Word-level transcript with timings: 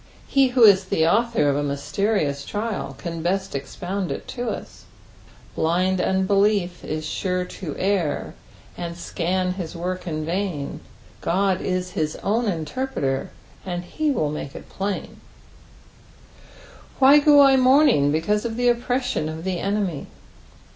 He 0.27 0.47
who 0.47 0.63
is 0.63 0.85
the 0.85 1.07
author 1.07 1.47
of 1.47 1.55
a 1.55 1.61
mysterious 1.61 2.43
thai 2.43 2.91
can 2.97 3.21
bett 3.21 3.53
expound 3.53 4.11
it 4.11 4.27
to 4.29 4.49
us." 4.49 4.85
BItod 5.55 6.03
unbelief 6.03 6.83
Is 6.83 7.05
sure 7.05 7.45
to 7.45 7.75
err, 7.77 8.33
And 8.75 8.95
ecHU 8.95 9.59
Ills 9.59 9.75
wock 9.75 10.07
In 10.07 10.25
vain; 10.25 10.79
Qod 11.21 11.59
<B 11.59 11.69
hid 11.69 12.15
own 12.23 12.45
luterpreter, 12.45 13.27
And 13.63 13.83
be 13.95 14.09
wlU 14.11 14.33
make 14.33 14.55
It 14.55 14.67
pUJu." 14.69 15.09
"Why 16.97 17.19
go 17.19 17.39
I 17.43 17.55
nvruming 17.55 18.11
teeaatt 18.11 18.43
of 18.43 18.55
th» 18.57 18.75
opprettum 18.75 19.29
of 19.29 19.43
the 19.43 19.59
enemy?" 19.59 20.07